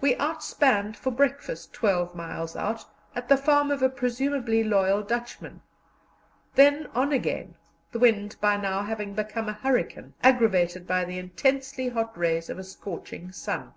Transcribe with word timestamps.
We 0.00 0.14
outspanned 0.16 0.96
for 0.96 1.10
breakfast 1.10 1.74
twelve 1.74 2.14
miles 2.14 2.56
out, 2.56 2.86
at 3.14 3.28
the 3.28 3.36
farm 3.36 3.70
of 3.70 3.82
a 3.82 3.90
presumably 3.90 4.64
loyal 4.64 5.02
Dutchman; 5.02 5.60
then 6.54 6.86
on 6.94 7.12
again, 7.12 7.56
the 7.90 7.98
wind 7.98 8.36
by 8.40 8.56
now 8.56 8.80
having 8.82 9.12
become 9.12 9.50
a 9.50 9.60
hurricane, 9.60 10.14
aggravated 10.22 10.86
by 10.86 11.04
the 11.04 11.18
intensely 11.18 11.90
hot 11.90 12.16
rays 12.16 12.48
of 12.48 12.58
a 12.58 12.64
scorching 12.64 13.30
sun. 13.30 13.74